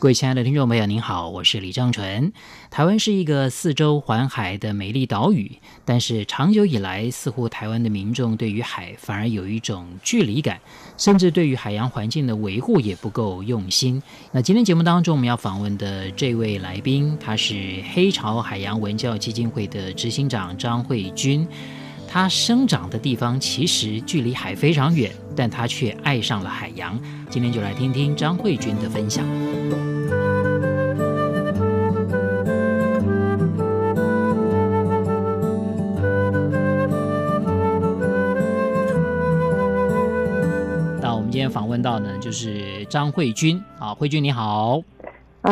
[0.00, 2.32] 各位亲爱的听众朋友，您好，我是李正淳。
[2.70, 10.58] 台湾是一个四周环海的美丽岛屿，但是长久以来，似乎台湾的民众对于海反而有一种距离感，
[10.96, 14.02] 甚至对于海洋环境的维护也不够用心。
[14.32, 21.46] 那今天节目当中，我们要访问的这位来宾，他是黑潮海洋文教基金会的执行长张慧君。
[22.12, 26.98] 它生长的地方其实距离海非常远，但它却爱上了海洋。
[27.30, 29.24] 今天就来听听张慧君的分享。
[41.00, 43.62] 那我们今天访问到呢，就是张慧君。
[43.78, 44.82] 啊，慧君你好。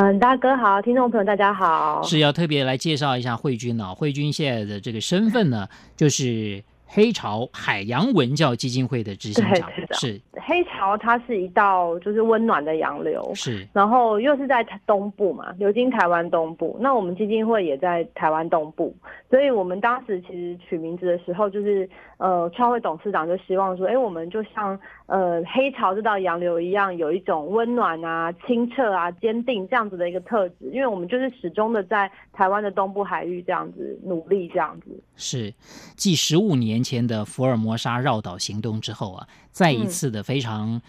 [0.00, 3.92] 嗯，大哥好，听众朋友大家好，是要特别来介绍一下慧君呢。
[3.92, 9.68] 慧君现在的这个身份呢，就是黑潮海洋文教基金会的执行长。
[9.94, 16.74] 是黑潮，它是一道就是温暖的洋流，是，然后又是在东部嘛，流经台湾东部。
[16.80, 18.94] 那我们基金会也在台湾东部，
[19.28, 24.80] 所以我们当时其实取名字的时候，就是呃，创会董事长就希望说，哎，我们就像。
[25.08, 35.02] 呃，黑潮这道洋流一样，有一种温暖啊、清澈啊、坚定这样子的一个特质，因为我们就是始终的在台湾的东部海域这样子努力，这样子。
[35.16, 35.50] 是，
[35.96, 40.80] 继十五年前的福尔摩沙绕岛行动之后啊，再一次的非常、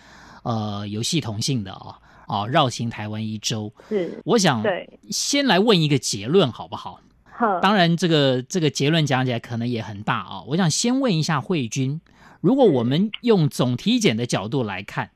[0.43, 3.73] 嗯、呃有系统性的啊啊绕行台湾一周。
[3.89, 6.99] 是，我想对先来问一个结论好不好？
[7.31, 12.02] 好，当然这个这个结论讲起来可能也很大啊，我想先问一下慧君。
[12.41, 15.11] 如果我们用总体检的角度来看，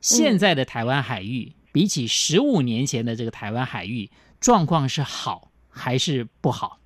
[0.00, 4.10] 现在的台湾海域比起十五年前的这个台湾海域
[4.40, 6.78] 状况是好还是不好？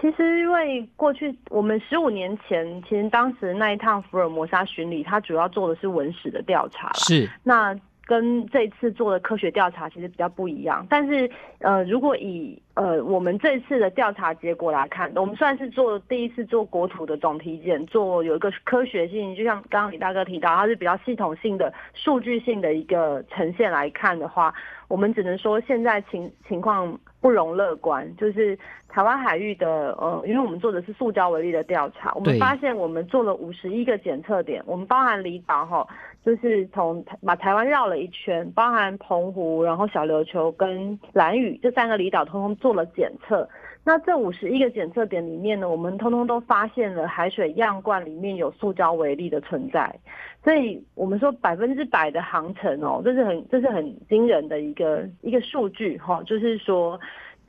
[0.00, 6.92] 其实因为过去我们十五年前，其实当时那一趟福尔摩沙巡礼，它主要做的是文史的调查。
[6.94, 7.78] 是那。
[8.08, 24.54] 跟这次做的科学调查其实比较不一样，但是呃，如果以呃我们这次的调查结果来看，我们算是做第一次做国土的总体检，做有一个科学性，就像刚刚李大哥提到，它是比较系统性的、数据性的一个呈现来看的话，
[24.86, 28.56] 我们只能说现在情情况不容乐观，就是
[28.88, 35.84] 台湾海域的呃，因为我们做的是塑胶为例的调查，我们发现我们做了五十一个检测点，我们包含离岛哈。
[36.24, 43.48] 就是从把台湾绕了一圈，包含澎湖、然后小琉球跟蓝屿这三个离岛，通通做做了检测。
[43.82, 49.98] 那这五十一个检测点里面呢，我们通通都发现了海水样罐里面有塑胶微粒的存在。
[50.44, 57.00] 所以我们说百分之百的航程哦，这是很这是很惊人的一个一个数据哈，就是说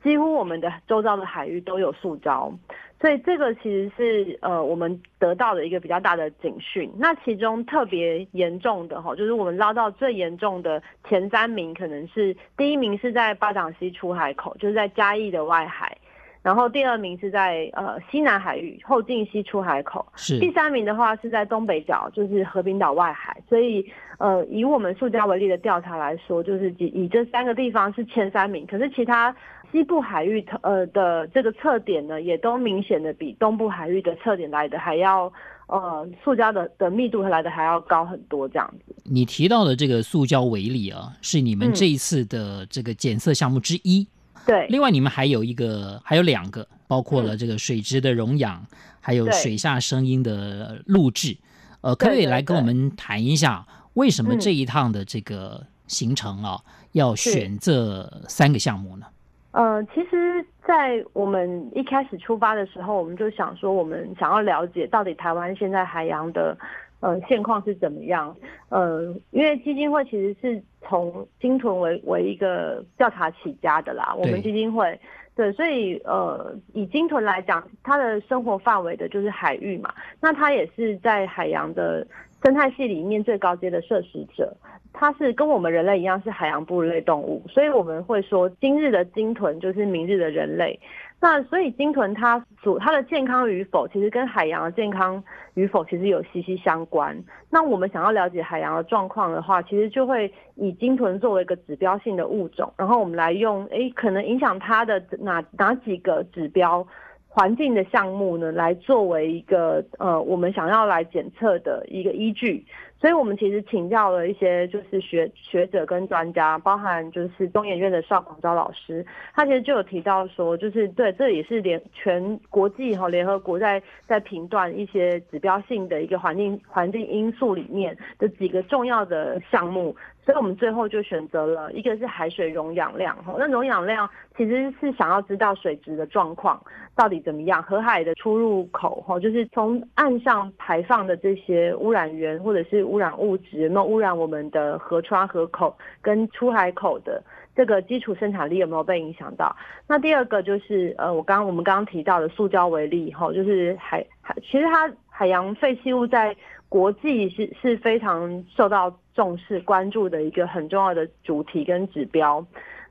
[0.02, 2.52] 几乎我们的周遭的海域都有塑胶。
[3.00, 6.92] 所以这个其实是呃我们得到的一个比较大的警讯。
[6.98, 15.96] 那其中特别严重的哈，就是我们捞到最严重的前三名，可能是第一名是在巴掌溪出海口，就是在嘉义的外海，
[16.42, 23.34] 然后第二名是在呃西南海域后劲溪出海口，是第三名的话是在东北角，就是和平岛外海。
[23.48, 29.34] 所以呃以我们塑胶为例的调查来说，就是以以这三个地方是前三名，可是其他。
[29.70, 35.32] 西部海域呃的这个测点呢，也都明显的比东部海域的测点来的还要
[35.66, 38.94] 呃，塑胶的的密度来的还要高很多这样子。
[39.04, 44.02] 你提到的这个塑胶微粒啊，是你们这一次的这个检测项目之一。
[44.34, 44.66] 嗯、对。
[44.66, 51.36] 另外，你们还有一个，还有两个，包括了这个水质的溶氧，嗯、还有水下声音的录制。
[51.82, 53.64] 呃，可以来跟我们谈一下，
[53.94, 59.06] 为什么这一趟的这个行程啊，嗯、要选这三个项目呢？
[59.52, 66.56] 呃，其实，在我们一开始出发的时候，我们就想说，我们想要了解到底台湾现在海洋的
[67.00, 68.36] 呃现况是怎么样。
[68.68, 74.14] 呃，因为基金会其实是从鲸豚为为一个调查起家的啦。
[74.16, 74.98] 我们基金会
[75.34, 82.06] 对，所以呃，以鲸豚来讲，它的生活范围的就是海域嘛，那它也是在海洋的
[82.42, 84.56] 生态系里面最高阶的摄食者。
[84.92, 90.78] 它是跟我们人类一样是海洋哺乳类动物，所以我们会说今日的鲸豚就是明日的人类。
[91.20, 95.22] 那所以鲸豚它所它的健康与否，其实跟海洋的健康
[95.54, 97.16] 与否其实有息息相关。
[97.50, 106.84] 那我们想要了解海洋的状况的话，其实就会以鲸豚作为一个指标性的物种，然后我们来用诶可能影响它的哪哪几个指标
[107.32, 112.66] 环境的项目呢，来作为一个呃我们想要来检测的一个依据。
[113.00, 129.96] 所以我们其实请教了一些就是学学者跟专家，包含就是中研院的邵广昭老师，他其实就有提到说，就是对，这也是联全国际哈联合国在在评断一些指标性的一个环境环境因素里面的几个重要的项目。
[130.30, 136.62] 所以我们最后就选择了一个是海水溶氧量，那溶氧量其实是想要知道水质的状况
[136.94, 147.20] 到底怎么样，河海的出入口哈，就是从岸上排放的这些污染源或者是污染物质，有没有污染我们的河川河口跟出海口的
[147.56, 149.56] 这个基础生产力有没有被影响到？
[149.88, 156.36] 那第二个就是呃，我刚我们刚刚提到的塑胶为例哈，就是海海其实它海洋废弃物在
[156.68, 162.44] 国际是是非常受到重视关注的一个很重要的主题跟指标，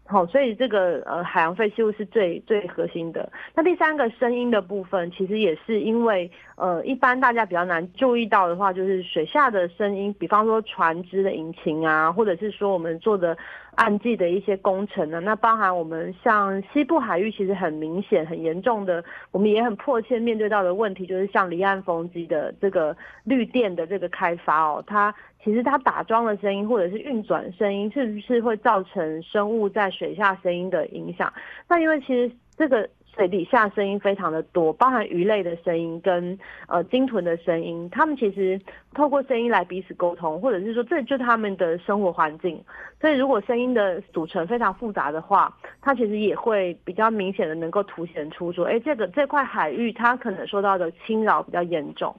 [0.05, 3.31] 好，所以这个呃海洋废弃物是最最核心的。
[3.55, 6.29] 那第三个声音的部分，其实也是因为
[6.59, 13.35] 呃一般大家比较难注意到的话，就是水下的声音，比方说船只的引擎啊，或者是说我们做的。
[13.75, 19.01] 岸际的一些工程呢，那包含我们像西部海域，其实很明显、很严重的，
[19.31, 31.31] 我们也很迫切面对到的问题，就是像离岸风机的这个绿电的这个开发哦，它其实它打桩的声音或者是运转声音，是不是会造成生物在水下声音的影响？
[31.69, 32.89] 那因为其实这个。
[33.15, 38.59] 水底下声音非常的多，包含鱼类的声音跟呃鲸豚的声音，他们其实
[38.93, 42.63] 透过声音来彼此沟通，或者是说这就是他们的生活环境。
[43.01, 52.15] 所以如果声音的组成非常复杂的话，它其实也会比较明显的能够凸显出说，哎，这个这块海域它可能受到的侵扰比较严重。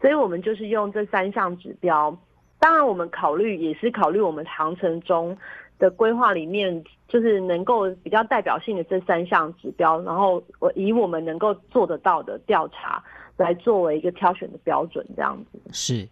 [0.00, 2.14] 所以我们就是用这三项指标，
[2.58, 5.36] 当然我们考虑也是考虑我们航程中。
[5.82, 13.02] 的规划里面，就是能够比较代表性的这三项指标，然后我以我们能够做得到的调查
[13.36, 16.08] 来作为一个挑选的标准，这样子是。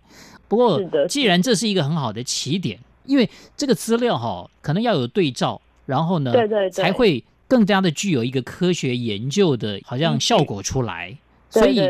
[0.49, 11.16] 不过，既然这是一个很好的起点，因为这个资料哈，可能要有对照，然后呢，对对对，才会更加的具有一个科学研究的，好像效果出来。
[11.49, 11.81] 所以，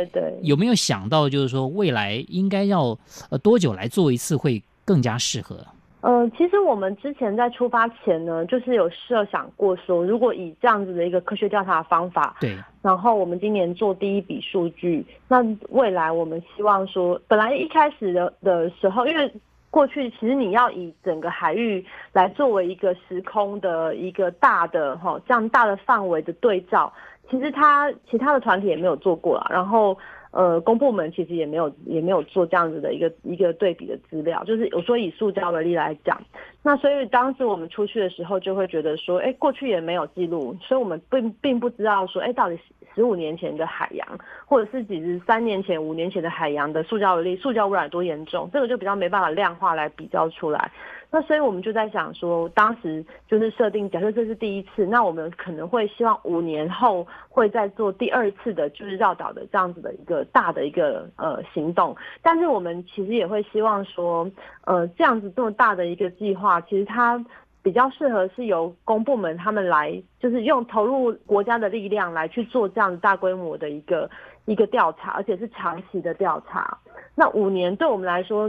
[0.43, 2.99] 有没有想到，就是说未来应该要
[3.31, 5.67] 呃多久来做一次会更加适合？
[6.03, 19.31] 呃，其实我们之前在出发前呢，就是有设想过说，如果以这样子的一个科学调查的方法，对，然后我们今年做第一笔数据，那未来我们希望说，本来一开始的的时候，因为
[19.71, 26.91] 过去其实你要以整个海域来作为一个时空的一个大的哈这样大的范围的对照，
[27.31, 29.99] 其实他其他的团体也没有做过啦，然后。
[30.33, 36.21] 呃，公部门其实也没有也没有做这样子的一个一个对比的资料，就是我说以塑胶为例来讲，
[36.63, 42.57] 那所以当时我们出去的时候就会觉得说，哎，过去也没有记录，所以我们并并不知道说，哎，到底
[42.95, 44.07] 十五年前的海洋，
[44.47, 50.71] 或者是几十三年前、五年前的海洋的塑胶为例，塑胶污染多严重，这个就比较没办法量化来比较出来。
[51.13, 61.97] 那所以我们就在想说，当时就是设定，假设这是第一次，那我们可能会希望五年后会再做第二次的，就是绕岛的这样子的一个大的一个呃行动。
[62.23, 64.31] 但是我们其实也会希望说，
[64.67, 67.21] 呃，这样子这么大的一个计划，其实它
[67.61, 74.09] 比较适合是由公部门他们来，就是用投入国家的力量来去做这样大规模的一个
[74.45, 76.79] 一个调查，而且是长期的调查。
[77.17, 78.49] 那五年对我们来说。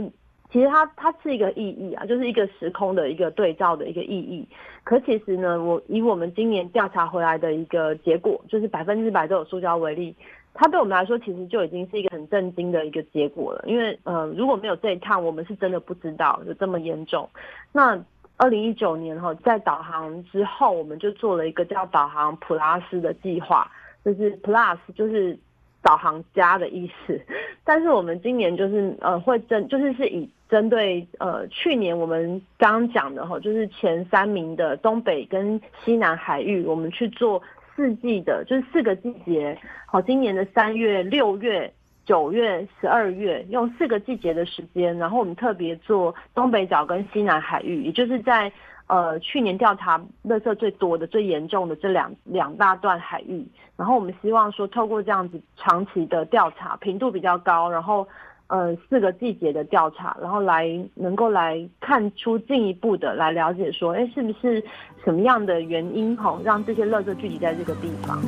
[0.52, 4.46] 其实它它是一个意义啊，就是一个时空的一个对照的一个意义。
[4.84, 10.14] 可其实呢，我以我们今年调查回来的一个结果，就是百分之百都有塑胶为例，
[10.52, 13.64] 它对我们来说其实就已经是一个很震惊的一个结果了。
[13.66, 17.26] 因为呃，如果没有这一趟，我们是真的不知道有这么严重。
[17.72, 17.98] 那
[18.36, 23.70] 二零一九年哈，在导航之后，我们就做了一个叫导航 Plus 的计划，
[24.04, 25.38] 就是 Plus 就是。
[25.82, 27.20] 导航家的意思，
[27.64, 37.42] 但是我们今年就是呃会针就是是以针对呃去年我们刚刚讲的哈，就是前三名的东北跟西南海域，我们去做
[37.74, 39.58] 四季的，就是四个季节。
[39.86, 41.72] 好，今年的三月、六月、
[42.06, 48.52] 九月、十二月，用四个季节的时间，然后我们特别做东北角跟西南海域，也就是在。
[48.92, 53.42] 呃，去年调查垃圾最多的、最严重的这两两大段海域，
[53.74, 58.06] 然后我们希望说，透过这样子长期的调查，频度比较高，然后
[58.48, 64.62] 呃四个季节的调查，然后来能够来看出进一步的来了解说，哎，是不是
[65.02, 68.20] 什么样的原因吼，让这些垃圾聚集在这个地方？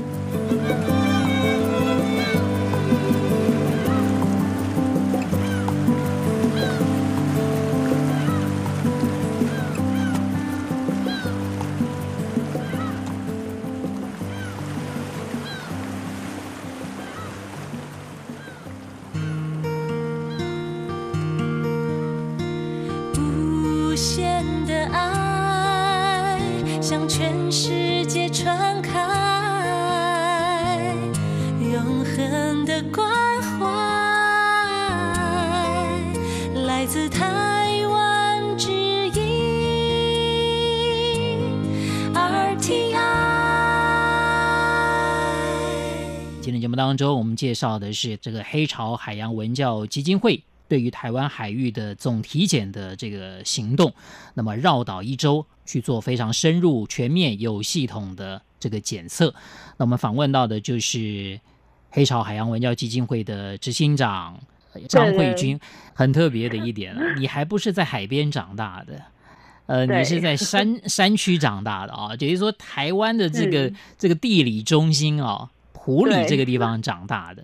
[36.85, 39.14] 来自台湾之音
[42.12, 43.00] RTI。
[46.43, 50.45] 今天节目当中，我们介绍的是这个黑潮海洋文教基金会。
[50.69, 53.91] 对于台湾海域的总体检的这个行动，
[54.35, 59.35] 那么绕岛一周去做非常深入、全面、有系统的这个检测。
[59.79, 61.41] 那我们访问到的就是
[61.88, 64.38] 黑潮海洋文教基金会的执行长
[64.88, 65.59] 张慧君。
[65.97, 69.00] 很特别的一点，你还不是在海边长大的，
[69.66, 77.43] 呃，你是在山 山区长大的啊，也就是说台湾的这个这个地理中心啊，埔里这个地方长大的。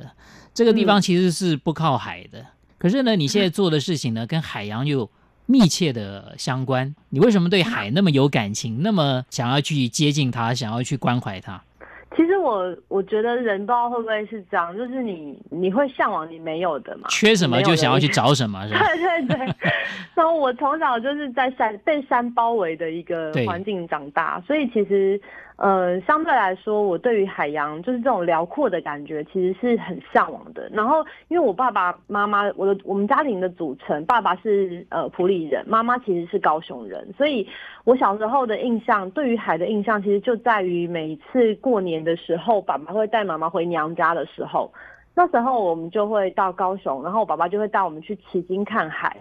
[0.52, 2.44] 这个地方其实是不靠海的。
[2.76, 5.08] 可是呢，你现在做的事情呢，跟海洋又
[5.46, 6.92] 密切的相关。
[7.10, 11.62] 你为什么对海那么有感情，那么想要去接近它，想要去关怀它？
[12.17, 18.81] 其实我我觉得人不知道会不会是这样，就是你你会向往你没有的嘛，缺什么就想要去找什么， 是吧？
[18.95, 19.55] 对对对。
[20.14, 25.21] 然后我从小就是在山被山包围的一个环境长大，所以其实。
[25.61, 30.67] 呃，相对来说，我对于海洋就是这种辽阔的感觉，其实是很向往的。
[30.73, 37.47] 然后，因为我爸爸妈妈，我的我们家庭的组成，爸爸是呃普里人，妈妈其实是高雄人，所以
[37.85, 44.73] 我小时候的印象，对于海的印象，其实就在于每一次过年的时候，爸爸会带妈妈回娘家的时候，
[45.14, 49.14] 那时候我们就会到高雄，然后我爸爸就会带我们去旗津看海。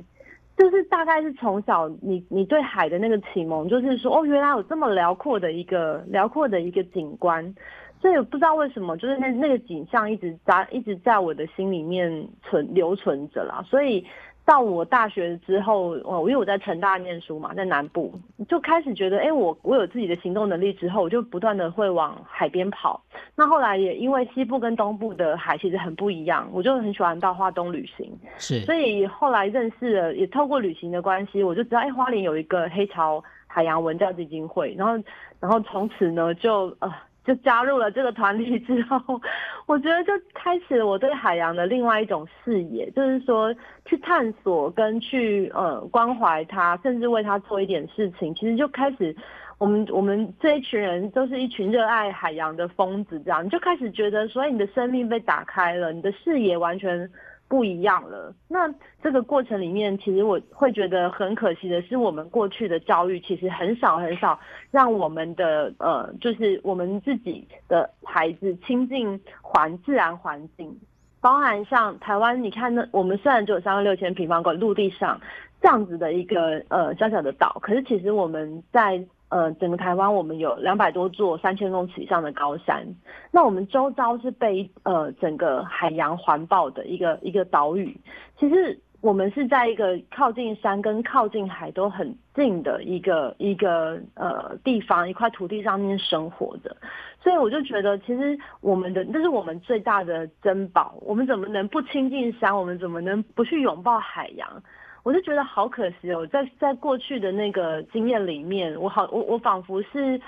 [0.59, 7.55] 就是大概是从小你你对海的那个启蒙，就是说哦，原来有这么辽阔的一个辽阔的一个景观，
[7.99, 14.05] 所以不知道为什么，就是那那个景象一直在一直在我的心里面存留存着啦，所以。
[14.49, 18.11] 到我大学之后，哦，因为我在成大念书嘛，在南部，
[18.47, 22.99] 就开始觉得，哎、欸，我我有自己的行动能力之后，我就不断的会往海边跑。
[23.35, 28.11] 那后来也因为西部跟东部的海其实很不一样，我就很喜欢到花东旅行。
[28.39, 35.03] 是，所以后来认识了，也透过旅行的关系，我就知道，哎、欸，花莲有一个黑潮海洋文教基金会，然后，
[35.39, 36.91] 然后从此呢，就呃。
[37.25, 39.21] 就加入了这个团体之后，
[39.67, 43.53] 我觉得就开始我对海洋的另外一种视野，就是说
[43.85, 48.33] 去探索跟去呃关怀它，甚至为它做一点事情。
[48.33, 49.15] 其实就开始，
[49.57, 57.09] 我们我们这一群人都是一群热爱海洋的疯子，这样你就开始觉得，所以你的生命被打开了，你的视野完全。
[57.49, 58.33] 不一样了。
[58.47, 64.39] 那这个过程里面，其实我会觉得很可惜的是，我们过去的教育其实很少很少
[64.71, 70.79] 让我们的呃，就是我们自己的孩子亲近环自然环境，
[71.19, 75.19] 包含像台湾，你看那我们虽然只有三万六千平方公里陆地上
[75.59, 79.03] 这样子的一个呃小小的岛，可是其实我们在。
[79.29, 82.83] 呃，整个台湾我们有两百多座三千公尺以上的高山，
[83.31, 87.95] 那我们周遭是被呃整个海洋环抱的一个一个岛屿。
[88.39, 96.75] 其实我们是在一个靠近山跟靠近海都很近的一个一个呃地方，一块土地上面生活的，
[97.23, 100.95] 所以我就觉得，其实我们的这是我们最大的珍宝。
[101.01, 102.57] 我们怎么能不亲近山？
[102.57, 104.63] 我们怎么能不去拥抱海洋？
[105.03, 110.19] 我就觉得好可惜哦，在在过去的那个经验里面，我好我我仿佛是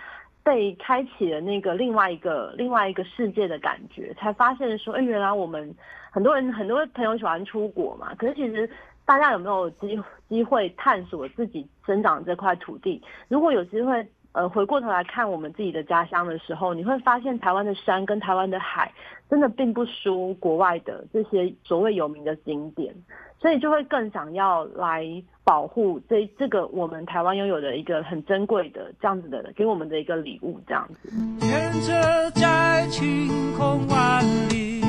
[0.44, 5.76] 被开启了那个另外一个另外一个世界的感觉，才发现说，哎，原来我们
[6.12, 8.70] 很多人很多朋友喜欢出国嘛，可是其实
[9.06, 13.02] 大家有没有机机会探索自己生长这块土地？
[13.28, 18.92] 如果有机会，呃，回过头来看我们自己的家乡的时候，你会发现台湾的山跟台湾的海
[19.30, 22.94] 真的并不输国外的这些所谓有名的景点。
[23.40, 25.04] 所以就会更想要来
[25.44, 31.10] 保护这这个我们台湾拥有的一个很珍贵的这样子的给我们的一个礼物，这样子。
[31.42, 34.82] 愿者在晴空万里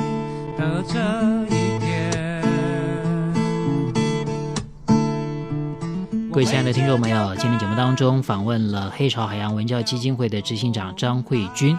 [0.55, 0.99] 的这
[6.33, 11.77] 各位亲爱的听众朋友，今天节目当中访问了黑潮海洋文教基金会的执行长张慧君。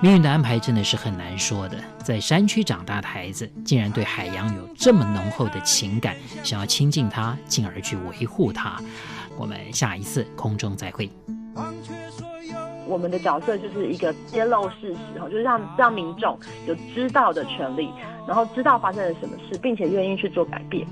[0.00, 1.76] 命运的安排真的是很难说的。
[2.02, 8.80] 在山区长大的孩子，竟然对海洋有这么浓厚的情感，想要亲近它，进而去维护它。
[9.36, 11.10] 我们下一次空中再会。
[12.86, 17.90] 我们的角色就是一个揭露事实，哈就是让让民众有知道的权利，
[18.26, 20.86] 然后知道发生了什么事，并且愿意去做改变。